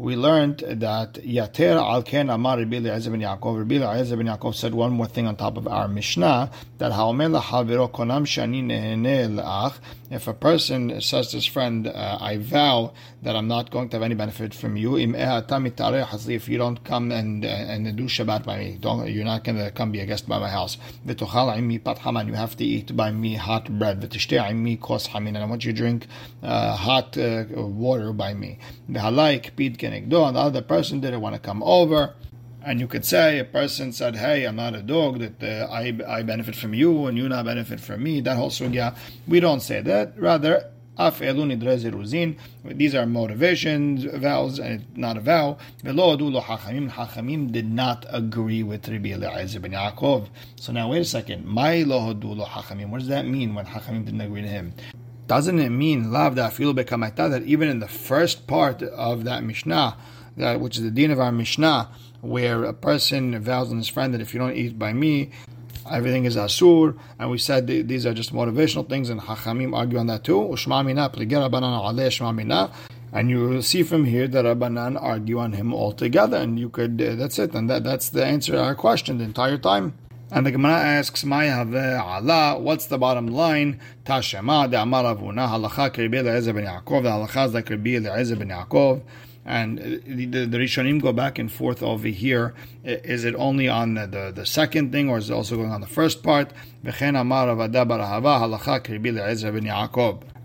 we 0.00 0.16
learned 0.16 0.60
that 0.66 1.12
Yater 1.14 1.76
al 1.76 2.02
Ken 2.02 2.30
Amar 2.30 2.56
Rabbi 2.56 2.76
Yaakov. 2.76 3.58
Rabbi 3.58 3.74
Yaakov 3.74 4.54
said 4.54 4.72
one 4.72 4.92
more 4.92 5.06
thing 5.06 5.26
on 5.26 5.36
top 5.36 5.58
of 5.58 5.68
our 5.68 5.88
Mishnah 5.88 6.50
that 6.80 6.92
Haviro 6.92 7.90
Konam. 7.90 8.24
If 10.10 10.26
a 10.26 10.34
person 10.34 11.00
says 11.00 11.28
to 11.28 11.36
his 11.36 11.46
friend, 11.46 11.86
uh, 11.86 12.18
"I 12.20 12.38
vow 12.38 12.92
that 13.22 13.36
I'm 13.36 13.46
not 13.46 13.70
going 13.70 13.90
to 13.90 13.96
have 13.96 14.02
any 14.02 14.14
benefit 14.14 14.54
from 14.54 14.76
you," 14.76 14.96
if 14.96 16.48
you 16.48 16.58
don't 16.58 16.82
come 16.82 17.12
and 17.12 17.44
uh, 17.44 17.48
and 17.48 17.96
do 17.96 18.04
Shabbat 18.04 18.44
by 18.44 18.58
me, 18.58 18.78
don't, 18.80 19.08
you're 19.08 19.24
not 19.24 19.44
going 19.44 19.58
to 19.58 19.70
come 19.70 19.92
be 19.92 20.00
a 20.00 20.06
guest 20.06 20.26
by 20.26 20.38
my 20.38 20.48
house. 20.48 20.78
You 21.06 21.14
have 22.34 22.56
to 22.56 22.64
eat 22.64 22.96
by 22.96 23.10
me 23.12 23.34
hot 23.36 23.78
bread. 23.78 24.02
And 24.02 25.38
I 25.38 25.44
want 25.44 25.64
you 25.64 25.72
to 25.72 25.76
drink 25.76 26.06
uh, 26.42 26.76
hot 26.76 27.18
uh, 27.18 27.44
water 27.56 28.12
by 28.12 28.32
me 28.34 28.58
kenegdo, 28.88 30.26
and 30.26 30.36
the 30.36 30.40
other 30.40 30.62
person 30.62 31.00
didn't 31.00 31.20
want 31.20 31.34
to 31.34 31.40
come 31.40 31.62
over. 31.62 32.14
And 32.62 32.78
you 32.80 32.86
could 32.86 33.04
say 33.04 33.38
a 33.38 33.44
person 33.44 33.92
said, 33.92 34.16
"Hey, 34.16 34.44
I'm 34.44 34.56
not 34.56 34.74
a 34.74 34.82
dog. 34.82 35.18
That 35.18 35.42
uh, 35.42 35.72
I 35.72 35.96
I 36.06 36.22
benefit 36.22 36.54
from 36.54 36.74
you, 36.74 37.06
and 37.06 37.16
you 37.16 37.28
not 37.28 37.44
benefit 37.44 37.80
from 37.80 38.02
me." 38.02 38.20
That 38.20 38.36
whole 38.36 38.50
sugya, 38.50 38.96
we 39.26 39.40
don't 39.40 39.60
say 39.60 39.80
that. 39.80 40.18
Rather, 40.18 40.70
af 40.98 41.18
These 41.20 42.94
are 42.94 43.06
motivations, 43.06 44.04
vows, 44.04 44.58
and 44.58 44.84
not 44.96 45.16
a 45.16 45.20
vow. 45.20 45.56
Hachamim 45.82 46.90
Hachamim 46.90 47.50
did 47.50 47.70
not 47.70 48.04
agree 48.10 48.62
with 48.62 48.88
Rabbi 48.88 49.12
Eliezer 49.12 49.60
ben 49.60 49.72
Yaakov. 49.72 50.28
So 50.56 50.72
now 50.72 50.90
wait 50.90 51.00
a 51.00 51.04
second. 51.04 51.46
My 51.46 51.82
lo 51.82 52.14
Hachamim. 52.14 52.90
What 52.90 52.98
does 52.98 53.08
that 53.08 53.26
mean 53.26 53.54
when 53.54 53.64
Hachamim 53.64 54.04
didn't 54.04 54.20
agree 54.20 54.42
to 54.42 54.48
him? 54.48 54.74
doesn't 55.30 55.60
it 55.60 55.70
mean 55.70 56.10
love 56.10 56.34
that 56.34 56.58
even 57.46 57.68
in 57.68 57.78
the 57.78 57.86
first 57.86 58.48
part 58.48 58.82
of 58.82 59.22
that 59.22 59.44
Mishnah, 59.44 59.96
that 60.36 60.60
which 60.60 60.76
is 60.76 60.82
the 60.82 60.90
din 60.90 61.12
of 61.12 61.20
our 61.20 61.30
Mishnah, 61.30 61.88
where 62.20 62.64
a 62.64 62.72
person 62.72 63.38
vows 63.40 63.70
on 63.70 63.78
his 63.78 63.88
friend 63.88 64.12
that 64.14 64.20
if 64.20 64.34
you 64.34 64.40
don't 64.40 64.54
eat 64.54 64.78
by 64.78 64.92
me, 64.92 65.30
everything 65.90 66.24
is 66.24 66.36
asur, 66.36 66.96
and 67.18 67.30
we 67.30 67.38
said 67.38 67.66
these 67.66 68.06
are 68.06 68.14
just 68.14 68.32
motivational 68.32 68.88
things, 68.88 69.10
and 69.10 69.20
Hachamim 69.20 69.74
argue 69.74 69.98
on 69.98 70.06
that 70.06 70.24
too. 70.24 70.56
And 73.12 73.28
you 73.28 73.40
will 73.40 73.62
see 73.62 73.82
from 73.82 74.04
here 74.04 74.28
that 74.28 74.44
Rabbanan 74.44 75.02
argue 75.02 75.38
on 75.40 75.52
him 75.52 75.74
altogether, 75.74 76.36
and 76.36 76.60
you 76.60 76.68
could, 76.68 77.02
uh, 77.02 77.16
that's 77.16 77.40
it, 77.40 77.54
and 77.54 77.68
that, 77.68 77.82
that's 77.82 78.08
the 78.10 78.24
answer 78.24 78.52
to 78.52 78.62
our 78.62 78.76
question 78.76 79.18
the 79.18 79.24
entire 79.24 79.58
time. 79.58 79.94
And 80.30 80.46
the 80.46 80.52
Gemara 80.52 80.74
asks, 80.74 81.24
Allah, 81.24 82.56
what's 82.60 82.86
the 82.86 82.98
bottom 82.98 83.26
line? 83.26 83.80
Tashema, 84.04 84.70
de 84.70 84.76
Avuna, 84.76 85.48
halacha 85.48 85.90
kirbi 85.90 86.18
Eliezer 86.18 86.52
ben 86.52 86.66
Yaakov, 86.66 87.02
the 87.02 87.10
halacha 87.10 87.46
is 87.46 87.54
like 87.54 87.66
kirbi 87.66 87.96
Eliezer 87.96 88.36
ben 88.36 88.50
Yaakov. 88.50 89.02
And 89.44 89.78
the, 89.78 90.44
the, 90.44 90.58
Rishonim 90.58 91.00
go 91.00 91.12
back 91.12 91.38
and 91.38 91.50
forth 91.50 91.82
over 91.82 92.08
here. 92.08 92.54
Is 92.84 93.24
it 93.24 93.34
only 93.36 93.68
on 93.68 93.94
the, 93.94 94.06
the, 94.06 94.32
the 94.34 94.46
second 94.46 94.92
thing, 94.92 95.08
or 95.08 95.18
is 95.18 95.30
it 95.30 95.32
also 95.32 95.56
going 95.56 95.72
on 95.72 95.80
the 95.80 95.86
first 95.86 96.22
part? 96.22 96.52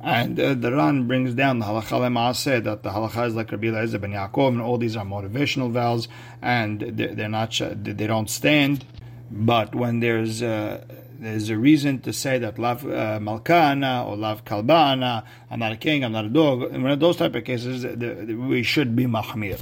And 0.05 0.39
uh, 0.39 0.53
the 0.53 0.71
Ran 0.71 1.07
brings 1.07 1.33
down 1.33 1.59
the 1.59 1.65
halacha 1.65 1.99
lema'aseh 1.99 2.63
that 2.63 2.83
the 2.83 2.89
halacha 2.91 3.27
is 3.27 3.35
like 3.35 3.51
Rabbi 3.51 3.67
Eliezer 3.67 3.97
ben 3.97 4.11
Yaakov, 4.11 4.49
and 4.49 4.61
all 4.61 4.77
these 4.77 4.95
are 4.95 5.03
motivational 5.03 5.71
vows, 5.71 6.07
and 6.41 6.79
they're 6.81 7.27
not 7.27 7.59
they 7.59 8.07
don't 8.07 8.29
stand. 8.29 8.85
But 9.31 9.73
when 9.73 9.99
there's 9.99 10.41
a, 10.41 10.85
there's 11.19 11.49
a 11.49 11.57
reason 11.57 11.99
to 12.01 12.13
say 12.13 12.37
that 12.39 12.59
lav 12.59 12.85
uh, 12.85 13.19
malkana 13.19 14.07
or 14.07 14.15
lav 14.15 14.45
kalbana, 14.45 15.23
I'm 15.49 15.59
not 15.59 15.71
a 15.71 15.77
king, 15.77 16.03
I'm 16.03 16.11
not 16.11 16.25
a 16.25 16.29
dog. 16.29 16.73
In 16.73 16.99
those 16.99 17.17
type 17.17 17.35
of 17.35 17.43
cases, 17.43 17.81
the, 17.81 17.95
the, 17.95 18.35
we 18.35 18.63
should 18.63 18.95
be 18.95 19.05
mahmir. 19.05 19.61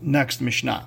Next 0.00 0.40
Mishnah. 0.40 0.86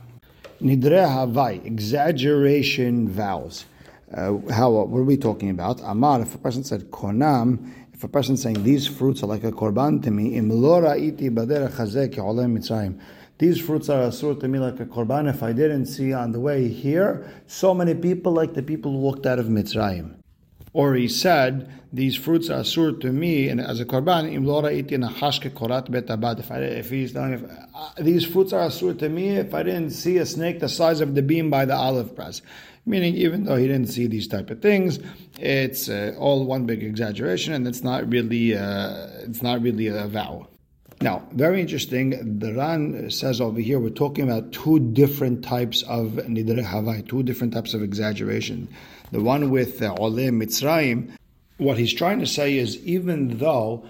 Nidre 0.61 1.07
havai, 1.07 1.65
exaggeration 1.65 3.09
vows. 3.09 3.65
Uh, 4.13 4.37
how 4.51 4.71
what 4.71 4.99
are 4.99 5.03
we 5.03 5.15
talking 5.15 5.49
about? 5.49 5.79
Amar, 5.83 6.21
if 6.21 6.35
a 6.35 6.37
person 6.37 6.63
said 6.63 6.91
konam, 6.91 7.71
if 7.93 8.03
a 8.03 8.07
person 8.09 8.35
saying 8.35 8.63
these 8.63 8.85
fruits 8.85 9.23
are 9.23 9.27
like 9.27 9.43
a 9.43 9.51
korban 9.51 10.03
to 10.03 10.11
me, 10.11 10.35
imlora 10.35 10.99
iti 10.99 11.29
baderech 11.29 11.71
hazeh 11.71 12.13
olem 12.17 12.57
mitzrayim. 12.57 12.99
These 13.41 13.59
fruits 13.59 13.89
are 13.89 14.03
asur 14.03 14.39
to 14.39 14.47
me 14.47 14.59
like 14.59 14.79
a 14.79 14.85
korban. 14.85 15.27
If 15.27 15.41
I 15.41 15.51
didn't 15.51 15.87
see 15.87 16.13
on 16.13 16.31
the 16.31 16.39
way 16.39 16.67
here 16.67 17.27
so 17.47 17.73
many 17.73 17.95
people 17.95 18.31
like 18.33 18.53
the 18.53 18.61
people 18.61 18.91
who 18.91 18.99
walked 18.99 19.25
out 19.25 19.39
of 19.39 19.47
Mitzrayim. 19.47 20.13
Or 20.73 20.93
he 20.93 21.07
said, 21.07 21.67
these 21.91 22.15
fruits 22.15 22.51
are 22.51 22.61
asur 22.61 23.01
to 23.01 23.11
me 23.11 23.49
and 23.49 23.59
as 23.59 23.79
a 23.79 23.85
korban, 23.85 24.31
imlora 24.31 24.71
iti 24.71 24.95
hashke 24.95 25.49
korat 25.49 25.89
betabad. 25.89 26.37
If, 26.37 26.51
if 26.51 26.89
he's 26.91 27.13
telling, 27.13 27.33
if, 27.33 27.43
uh, 27.43 27.89
these 27.97 28.25
fruits 28.25 28.53
are 28.53 28.67
asur 28.67 28.99
to 28.99 29.09
me 29.09 29.29
if 29.29 29.55
I 29.55 29.63
didn't 29.63 29.89
see 29.89 30.17
a 30.17 30.25
snake 30.27 30.59
the 30.59 30.69
size 30.69 31.01
of 31.01 31.15
the 31.15 31.23
beam 31.23 31.49
by 31.49 31.65
the 31.65 31.75
olive 31.75 32.15
press 32.15 32.43
meaning 32.85 33.15
even 33.15 33.45
though 33.45 33.55
he 33.55 33.67
didn't 33.67 33.87
see 33.87 34.05
these 34.07 34.27
type 34.27 34.49
of 34.49 34.59
things, 34.59 34.99
it's 35.39 35.87
uh, 35.87 36.15
all 36.17 36.45
one 36.45 36.65
big 36.65 36.83
exaggeration, 36.83 37.53
and 37.53 37.67
it's 37.67 37.83
not 37.83 38.09
really 38.09 38.55
uh, 38.57 39.07
it's 39.21 39.43
not 39.43 39.61
really 39.61 39.85
a 39.85 40.07
vow. 40.07 40.47
Now, 41.01 41.27
very 41.31 41.59
interesting. 41.59 42.39
The 42.39 42.53
Ran 42.53 43.09
says 43.09 43.41
over 43.41 43.59
here 43.59 43.79
we're 43.79 43.89
talking 43.89 44.23
about 44.23 44.51
two 44.51 44.79
different 44.79 45.43
types 45.43 45.81
of 45.83 46.11
nidre 46.11 46.63
havai, 46.63 47.07
two 47.07 47.23
different 47.23 47.53
types 47.53 47.73
of 47.73 47.81
exaggeration. 47.81 48.67
The 49.11 49.21
one 49.21 49.49
with 49.49 49.81
uh, 49.81 49.95
Ole 49.97 50.29
Mitzrayim, 50.29 51.11
what 51.57 51.79
he's 51.79 51.93
trying 51.93 52.19
to 52.19 52.27
say 52.27 52.55
is 52.55 52.77
even 52.85 53.39
though 53.39 53.83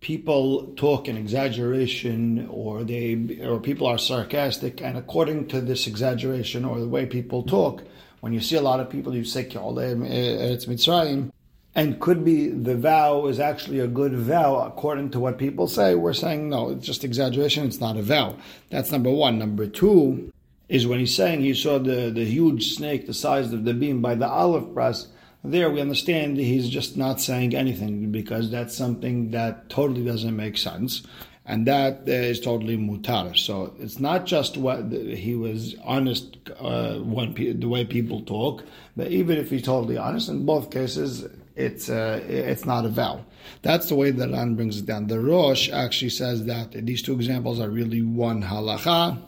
people 0.00 0.72
talk 0.76 1.08
in 1.08 1.16
exaggeration 1.16 2.46
or 2.48 2.84
they 2.84 3.40
or 3.42 3.58
people 3.58 3.88
are 3.88 3.98
sarcastic 3.98 4.80
and 4.80 4.96
according 4.96 5.48
to 5.48 5.60
this 5.60 5.88
exaggeration 5.88 6.64
or 6.64 6.78
the 6.78 6.88
way 6.88 7.06
people 7.06 7.42
talk 7.42 7.82
when 8.22 8.32
you 8.32 8.40
see 8.40 8.54
a 8.54 8.62
lot 8.62 8.78
of 8.78 8.88
people, 8.88 9.16
you 9.16 9.24
say 9.24 9.44
Eretz 9.46 10.68
Mitzrayim, 10.68 11.32
and 11.74 12.00
could 12.00 12.24
be 12.24 12.48
the 12.48 12.76
vow 12.76 13.26
is 13.26 13.40
actually 13.40 13.80
a 13.80 13.86
good 13.86 14.12
vow 14.14 14.60
according 14.66 15.10
to 15.10 15.20
what 15.20 15.38
people 15.38 15.66
say. 15.66 15.94
We're 15.94 16.12
saying 16.12 16.48
no, 16.48 16.70
it's 16.70 16.86
just 16.86 17.04
exaggeration. 17.04 17.66
It's 17.66 17.80
not 17.80 17.96
a 17.96 18.02
vow. 18.02 18.36
That's 18.70 18.90
number 18.90 19.10
one. 19.10 19.38
Number 19.38 19.66
two 19.66 20.32
is 20.68 20.86
when 20.86 20.98
he's 20.98 21.14
saying 21.14 21.40
he 21.40 21.54
saw 21.54 21.78
the, 21.78 22.10
the 22.10 22.24
huge 22.24 22.74
snake 22.74 23.06
the 23.06 23.14
size 23.14 23.52
of 23.52 23.64
the 23.64 23.74
beam 23.74 24.00
by 24.00 24.14
the 24.14 24.28
olive 24.28 24.72
press. 24.74 25.08
There 25.44 25.70
we 25.70 25.80
understand 25.80 26.36
he's 26.36 26.68
just 26.68 26.96
not 26.96 27.20
saying 27.20 27.54
anything 27.54 28.12
because 28.12 28.50
that's 28.50 28.76
something 28.76 29.32
that 29.32 29.68
totally 29.68 30.04
doesn't 30.04 30.36
make 30.36 30.56
sense 30.56 31.02
and 31.44 31.66
that 31.66 32.08
is 32.08 32.40
totally 32.40 32.76
mutar. 32.76 33.36
So 33.36 33.74
it's 33.80 33.98
not 33.98 34.26
just 34.26 34.56
what 34.56 34.92
he 34.92 35.34
was 35.34 35.74
honest 35.82 36.36
uh, 36.60 36.98
when 36.98 37.34
the 37.34 37.68
way 37.68 37.84
people 37.84 38.22
talk, 38.22 38.64
but 38.96 39.08
even 39.08 39.38
if 39.38 39.50
he's 39.50 39.62
totally 39.62 39.96
honest, 39.96 40.28
in 40.28 40.46
both 40.46 40.70
cases, 40.70 41.26
it's 41.56 41.88
uh, 41.88 42.22
it's 42.26 42.64
not 42.64 42.84
a 42.84 42.88
vow. 42.88 43.24
That's 43.62 43.88
the 43.88 43.94
way 43.94 44.10
the 44.10 44.28
Ran 44.28 44.54
brings 44.54 44.78
it 44.78 44.86
down. 44.86 45.06
The 45.06 45.20
Rosh 45.20 45.70
actually 45.70 46.10
says 46.10 46.44
that 46.46 46.72
these 46.72 47.02
two 47.02 47.14
examples 47.14 47.60
are 47.60 47.68
really 47.68 48.02
one 48.02 48.42
halacha. 48.42 49.18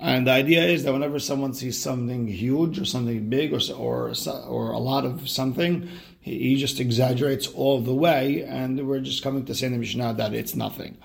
And 0.00 0.26
the 0.26 0.32
idea 0.32 0.64
is 0.64 0.84
that 0.84 0.92
whenever 0.92 1.18
someone 1.18 1.54
sees 1.54 1.80
something 1.80 2.26
huge 2.26 2.78
or 2.78 2.84
something 2.84 3.28
big 3.30 3.52
or 3.52 3.60
or, 3.74 4.12
or 4.48 4.70
a 4.72 4.78
lot 4.78 5.04
of 5.04 5.28
something, 5.28 5.88
he, 6.20 6.38
he 6.38 6.56
just 6.56 6.80
exaggerates 6.80 7.46
all 7.46 7.80
the 7.80 7.94
way, 7.94 8.42
and 8.42 8.86
we're 8.86 9.00
just 9.00 9.22
coming 9.22 9.44
to 9.46 9.54
say 9.54 9.66
in 9.66 9.72
the 9.72 9.78
Mishnah 9.78 10.14
that 10.14 10.34
it's 10.34 10.54
nothing. 10.54 10.98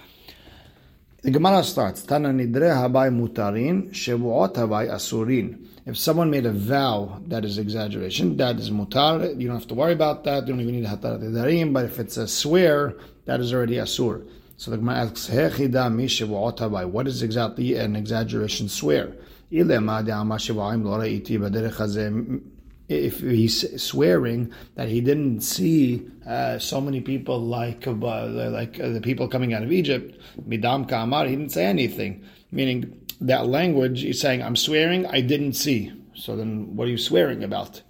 The 1.22 1.32
Gemara 1.32 1.66
starts, 1.66 2.04
Tana 2.04 2.30
nidre 2.30 2.72
habai 2.74 3.14
mutarin, 3.14 3.90
shevuot 3.92 4.54
habai 4.54 4.90
asurin. 4.90 5.66
If 5.86 5.98
someone 5.98 6.32
made 6.32 6.46
a 6.46 6.54
vow 6.54 7.22
that 7.28 7.44
is 7.44 7.58
exaggeration, 7.58 8.38
that 8.38 8.56
is 8.56 8.70
mutar. 8.70 9.38
You 9.38 9.48
don't 9.48 9.58
have 9.58 9.68
to 9.68 9.74
worry 9.74 9.92
about 9.92 10.24
that. 10.24 10.48
You 10.48 10.54
don't 10.54 10.62
even 10.62 10.76
need 10.76 10.86
hatarat 10.86 11.20
darim. 11.20 11.74
But 11.74 11.84
if 11.84 12.00
it's 12.00 12.16
a 12.16 12.26
swear, 12.26 12.96
that 13.26 13.42
is 13.42 13.54
already 13.54 13.76
asur. 13.76 14.26
So 14.56 14.72
the 14.72 14.78
Gemara 14.78 14.96
asks, 14.96 15.28
Hechida 15.28 15.94
mi 15.94 16.06
shevuot. 16.06 16.90
What 16.90 17.06
is 17.06 17.22
exactly 17.22 17.76
an 17.76 17.98
exaggeration 17.98 18.70
swear? 18.70 19.14
Ilema 19.52 20.06
de 20.06 20.14
ama 20.14 20.36
shevuaim 20.36 20.86
lora 20.86 21.06
iti 21.06 21.38
baderech 21.38 22.44
if 22.90 23.20
he's 23.20 23.82
swearing 23.82 24.52
that 24.76 24.90
he 24.90 25.00
didn't 25.00 25.42
see 25.42 26.08
uh, 26.28 26.58
so 26.58 26.82
many 26.82 27.00
people 27.00 27.40
like 27.40 27.88
uh, 27.88 27.94
like 27.94 28.80
uh, 28.80 28.90
the 28.90 29.00
people 29.00 29.28
coming 29.28 29.54
out 29.54 29.62
of 29.62 29.72
Egypt, 29.72 30.20
midam 30.48 30.90
kamar, 30.90 31.28
he 31.28 31.36
didn't 31.36 31.52
say 31.52 31.66
anything. 31.66 32.26
Meaning 32.52 33.00
that 33.22 33.46
language, 33.46 34.02
he's 34.02 34.20
saying, 34.20 34.42
"I'm 34.42 34.56
swearing, 34.56 35.06
I 35.06 35.22
didn't 35.22 35.54
see." 35.54 35.94
So 36.16 36.36
then, 36.36 36.76
what 36.76 36.88
are 36.88 36.92
you 36.92 36.98
swearing 36.98 37.44
about? 37.44 37.82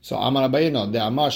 So 0.00 0.16
Amar 0.16 0.48
Abayino, 0.48 0.90
the 0.92 1.04
Amar 1.04 1.30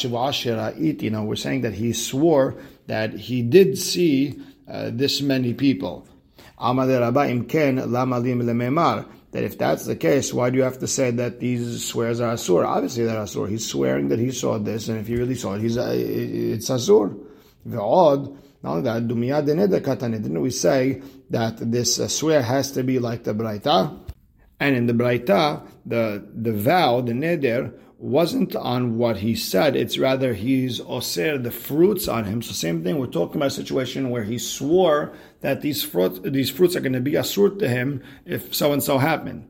It, 0.78 1.02
you 1.02 1.10
know, 1.10 1.24
we're 1.24 1.36
saying 1.36 1.62
that 1.62 1.74
he 1.74 1.92
swore 1.92 2.54
that 2.86 3.14
he 3.14 3.42
did 3.42 3.76
see 3.76 4.40
uh, 4.70 4.90
this 4.92 5.20
many 5.20 5.54
people. 5.54 6.06
Amar 6.58 6.86
Rabba 6.86 7.20
Imken 7.20 7.78
Lamalim 7.88 8.42
Lememar 8.42 9.06
that 9.32 9.44
if 9.44 9.58
that's 9.58 9.84
the 9.84 9.96
case, 9.96 10.32
why 10.32 10.50
do 10.50 10.56
you 10.56 10.62
have 10.62 10.78
to 10.78 10.86
say 10.86 11.10
that 11.10 11.40
these 11.40 11.84
swears 11.84 12.20
are 12.20 12.34
asur? 12.34 12.66
Obviously, 12.66 13.04
they're 13.04 13.16
asur. 13.20 13.48
He's 13.48 13.66
swearing 13.66 14.08
that 14.08 14.18
he 14.18 14.30
saw 14.30 14.58
this, 14.58 14.88
and 14.88 14.98
if 14.98 15.06
he 15.06 15.16
really 15.16 15.34
saw 15.34 15.54
it, 15.54 15.60
he's 15.60 15.76
uh, 15.76 15.92
it's 15.94 16.70
asur. 16.70 17.18
odd. 17.78 18.36
not 18.62 18.80
that, 18.80 19.06
dumiyad 19.06 19.46
katane. 19.82 20.22
Didn't 20.22 20.40
we 20.40 20.50
say 20.50 21.02
that 21.30 21.58
this 21.70 22.00
uh, 22.00 22.08
swear 22.08 22.42
has 22.42 22.72
to 22.72 22.82
be 22.82 22.98
like 22.98 23.24
the 23.24 23.34
braita? 23.34 23.98
And 24.60 24.74
in 24.74 24.86
the 24.86 24.92
braita, 24.94 25.62
the 25.86 26.26
the 26.34 26.52
vow, 26.52 27.00
the 27.00 27.12
neder, 27.12 27.72
wasn't 27.98 28.54
on 28.54 28.96
what 28.96 29.18
he 29.18 29.34
said. 29.34 29.74
It's 29.74 29.98
rather 29.98 30.32
he's 30.32 30.80
osir, 30.80 31.42
the 31.42 31.50
fruits 31.50 32.06
on 32.06 32.24
him. 32.24 32.42
So 32.42 32.52
same 32.52 32.84
thing. 32.84 32.98
We're 32.98 33.06
talking 33.06 33.36
about 33.36 33.46
a 33.46 33.50
situation 33.50 34.10
where 34.10 34.22
he 34.22 34.38
swore 34.38 35.12
that 35.40 35.62
these 35.62 35.82
fruits 35.82 36.20
these 36.22 36.50
fruits 36.50 36.76
are 36.76 36.80
going 36.80 36.92
to 36.92 37.00
be 37.00 37.12
asur 37.12 37.58
to 37.58 37.68
him 37.68 38.02
if 38.24 38.54
so 38.54 38.72
and 38.72 38.82
so 38.82 38.98
happened. 38.98 39.48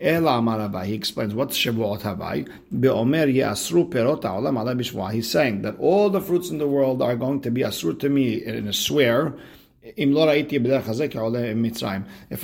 Ela 0.00 0.82
he 0.86 0.94
explains 0.94 1.34
what's 1.34 1.58
Shavuot 1.58 2.00
Havai. 2.00 2.48
Be'omer 2.80 3.26
bishwa. 3.26 5.12
He's 5.12 5.30
saying 5.30 5.60
that 5.62 5.78
all 5.78 6.08
the 6.08 6.22
fruits 6.22 6.48
in 6.48 6.56
the 6.56 6.66
world 6.66 7.02
are 7.02 7.16
going 7.16 7.42
to 7.42 7.50
be 7.50 7.60
asur 7.60 8.00
to 8.00 8.08
me 8.08 8.42
in 8.42 8.66
a 8.66 8.72
swear. 8.72 9.34
If 9.82 10.14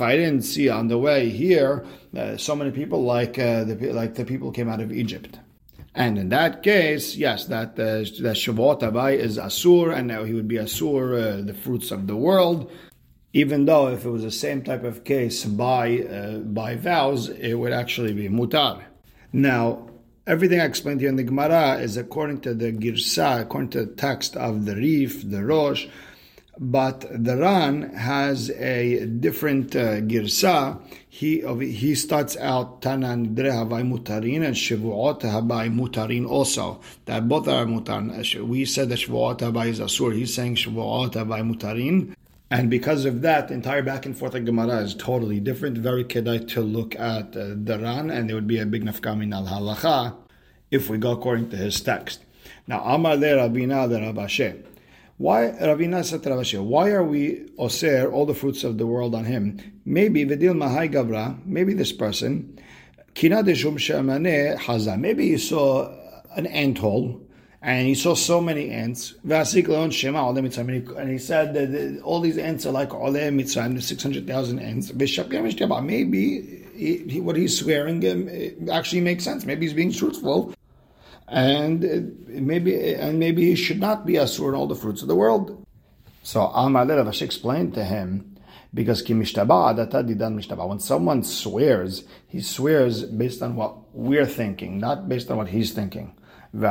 I 0.01 0.15
didn't 0.17 0.41
see 0.41 0.69
on 0.69 0.87
the 0.87 0.97
way 0.97 1.29
here 1.29 1.85
uh, 2.15 2.37
so 2.37 2.55
many 2.55 2.71
people 2.71 3.03
like 3.03 3.37
uh, 3.39 3.63
the 3.63 3.75
like 3.93 4.15
the 4.15 4.25
people 4.25 4.51
came 4.51 4.69
out 4.69 4.81
of 4.81 4.91
Egypt. 4.91 5.39
And 5.97 6.19
in 6.19 6.29
that 6.29 6.61
case, 6.61 7.15
yes, 7.15 7.45
that 7.45 7.69
uh, 7.71 8.05
that 8.21 8.37
Shavuot 8.37 8.81
Havai 8.81 9.17
is 9.17 9.39
Asur, 9.39 9.91
and 9.97 10.07
now 10.07 10.25
he 10.25 10.33
would 10.35 10.47
be 10.47 10.57
Asur, 10.57 11.03
uh, 11.17 11.41
the 11.43 11.55
fruits 11.55 11.89
of 11.89 12.05
the 12.05 12.15
world. 12.15 12.71
Even 13.33 13.65
though 13.65 13.87
if 13.87 14.05
it 14.05 14.09
was 14.09 14.21
the 14.21 14.29
same 14.29 14.61
type 14.61 14.83
of 14.83 15.03
case 15.03 15.43
by 15.43 16.03
uh, 16.03 16.37
by 16.37 16.75
vows, 16.75 17.29
it 17.29 17.55
would 17.55 17.73
actually 17.73 18.13
be 18.13 18.29
Mutar. 18.29 18.83
Now, 19.33 19.89
everything 20.27 20.61
I 20.61 20.65
explained 20.65 21.01
here 21.01 21.09
in 21.09 21.15
the 21.15 21.23
Gemara 21.23 21.79
is 21.79 21.97
according 21.97 22.41
to 22.41 22.53
the 22.53 22.71
Girsa, 22.71 23.41
according 23.41 23.71
to 23.71 23.85
the 23.85 23.95
text 23.95 24.37
of 24.37 24.65
the 24.65 24.75
Rif, 24.75 25.27
the 25.27 25.43
Rosh, 25.43 25.87
But 26.59 27.05
the 27.11 27.37
Ran 27.37 27.93
has 27.93 28.49
a 28.49 29.05
different 29.05 29.75
uh, 29.75 30.01
girsa. 30.01 30.81
He 31.07 31.41
he 31.71 31.93
starts 31.93 32.35
out 32.37 32.81
Tanan 32.81 33.35
Havai 33.35 33.83
Mutarin 33.83 34.43
and 34.43 34.55
Shavuot 34.55 35.21
Havai 35.21 35.71
Mutarin 35.73 36.27
also. 36.27 36.81
That 37.05 37.29
both 37.29 37.47
are 37.47 37.65
Mutarin. 37.65 38.41
We 38.47 38.65
said 38.65 38.89
that 38.89 38.99
Shavuot 38.99 39.39
Havai 39.39 39.67
is 39.67 39.79
Asur. 39.79 40.15
He's 40.15 40.33
saying 40.33 40.55
Shavuot 40.55 41.13
Havai 41.13 41.41
Mutarin. 41.47 42.15
And 42.49 42.69
because 42.69 43.05
of 43.05 43.21
that, 43.21 43.49
the 43.49 43.53
entire 43.53 43.83
back 43.83 44.05
and 44.05 44.17
forth 44.17 44.33
of 44.33 44.45
Gemara 44.45 44.77
is 44.77 44.95
totally 44.95 45.39
different. 45.39 45.77
Very 45.77 46.05
kedai 46.05 46.47
to 46.49 46.61
look 46.61 46.95
at 46.95 47.35
uh, 47.35 47.49
the 47.55 47.77
Ran, 47.79 48.09
and 48.09 48.29
there 48.29 48.35
would 48.35 48.47
be 48.47 48.57
a 48.57 48.65
big 48.65 48.83
nafkamin 48.83 49.33
al 49.33 49.45
halacha 49.45 50.15
if 50.71 50.89
we 50.89 50.97
go 50.97 51.11
according 51.11 51.49
to 51.49 51.57
his 51.57 51.79
text. 51.81 52.23
Now, 52.65 52.81
Amar 52.83 53.15
le 53.15 53.27
Rabina 53.27 53.87
le. 53.87 54.76
Why 55.17 55.45
Ravina 55.59 56.03
Rav 56.11 56.39
Ashi, 56.39 56.63
why 56.63 56.91
are 56.91 57.03
we 57.03 57.49
oser 57.57 58.11
all 58.11 58.27
the 58.27 58.35
fruits 58.35 58.63
of 58.63 58.77
the 58.77 58.85
world 58.85 59.15
on 59.15 59.25
him? 59.25 59.59
Maybe 59.83 60.23
Vidil 60.25 60.53
Mahai 60.53 60.93
Gavra, 60.93 61.43
maybe 61.43 61.73
this 61.73 61.91
person, 61.91 62.59
Kina 63.15 63.41
de 63.41 63.55
Shum 63.55 63.77
Haza. 63.77 64.99
Maybe 64.99 65.29
he 65.29 65.37
saw 65.39 65.91
an 66.35 66.45
ant 66.45 66.77
hole 66.77 67.19
and 67.63 67.87
he 67.87 67.95
saw 67.95 68.13
so 68.13 68.39
many 68.39 68.69
ants. 68.69 69.15
And 69.23 69.31
he 69.33 71.17
said 71.17 71.53
that 71.55 72.01
all 72.03 72.21
these 72.21 72.37
ants 72.37 72.67
are 72.67 72.71
like 72.71 72.89
Oleh 72.89 73.33
Mitzrayim, 73.33 73.73
the 73.73 73.81
600,000 73.81 74.59
ants. 74.59 74.93
Maybe 74.93 76.63
he, 76.75 76.97
he, 76.97 77.19
what 77.21 77.35
he's 77.35 77.59
swearing 77.59 78.07
um, 78.07 78.29
actually 78.71 79.01
makes 79.01 79.23
sense. 79.23 79.45
Maybe 79.45 79.65
he's 79.65 79.73
being 79.73 79.91
truthful. 79.91 80.53
And 81.27 82.25
maybe 82.27 82.95
and 82.95 83.19
maybe 83.19 83.49
he 83.49 83.55
should 83.55 83.79
not 83.79 84.05
be 84.05 84.13
asur 84.13 84.49
in 84.49 84.55
all 84.55 84.67
the 84.67 84.75
fruits 84.75 85.01
of 85.01 85.07
the 85.07 85.15
world. 85.15 85.65
So 86.23 86.41
Rav 86.41 87.21
explained 87.21 87.73
to 87.75 87.83
him 87.83 88.37
because 88.73 89.01
when 89.09 90.79
someone 90.79 91.23
swears, 91.23 92.03
he 92.27 92.41
swears 92.41 93.03
based 93.03 93.41
on 93.41 93.55
what 93.55 93.93
we're 93.93 94.25
thinking, 94.25 94.77
not 94.79 95.09
based 95.09 95.31
on 95.31 95.37
what 95.37 95.47
he's 95.49 95.71
thinking. 95.73 96.13
And 96.53 96.61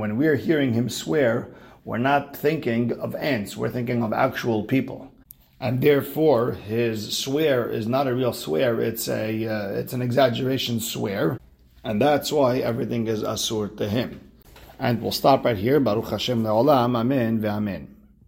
when 0.00 0.16
we're 0.16 0.36
hearing 0.36 0.72
him 0.72 0.88
swear, 0.88 1.54
we're 1.84 1.98
not 1.98 2.36
thinking 2.36 2.92
of 2.92 3.14
ants, 3.14 3.56
we're 3.56 3.70
thinking 3.70 4.02
of 4.02 4.12
actual 4.12 4.64
people. 4.64 5.10
And 5.60 5.80
therefore, 5.80 6.52
his 6.52 7.16
swear 7.16 7.68
is 7.68 7.88
not 7.88 8.06
a 8.06 8.14
real 8.14 8.32
swear, 8.32 8.80
it's, 8.80 9.08
a, 9.08 9.46
uh, 9.46 9.70
it's 9.70 9.92
an 9.92 10.02
exaggeration 10.02 10.80
swear. 10.80 11.38
And 11.88 12.02
that's 12.02 12.30
why 12.30 12.58
everything 12.58 13.06
is 13.06 13.22
asur 13.22 13.74
to 13.78 13.88
him. 13.88 14.20
And 14.78 15.00
we'll 15.00 15.10
stop 15.10 15.46
right 15.46 15.56
here. 15.56 15.80
Baruch 15.80 16.10
Hashem 16.10 16.44
le'olam. 16.44 16.94
Amen 16.94 17.40
ve'amen. 17.40 17.86